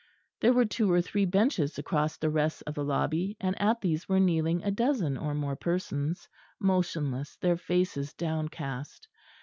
There 0.39 0.51
were 0.51 0.65
two 0.65 0.91
or 0.91 0.99
three 0.99 1.25
benches 1.25 1.77
across 1.77 2.17
the 2.17 2.31
rest 2.31 2.63
of 2.65 2.73
the 2.73 2.83
lobby; 2.83 3.37
and 3.39 3.55
at 3.61 3.81
these 3.81 4.09
were 4.09 4.19
kneeling 4.19 4.63
a 4.63 4.71
dozen 4.71 5.15
or 5.15 5.35
more 5.35 5.55
persons, 5.55 6.27
motionless, 6.59 7.35
their 7.35 7.55
faces 7.55 8.11
downcast. 8.15 9.07